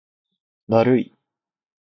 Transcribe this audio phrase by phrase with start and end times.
[0.67, 1.13] だるい